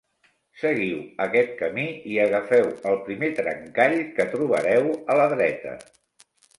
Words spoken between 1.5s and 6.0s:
camí i agafeu el primer trencall que trobareu a la dreta.